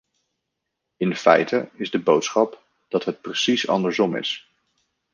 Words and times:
In 0.97 1.13
feite 1.15 1.69
is 1.79 1.91
de 1.91 1.99
boodschap 1.99 2.63
dat 2.87 3.05
het 3.05 3.21
precies 3.21 3.67
andersom 3.67 4.15
is. 4.15 4.49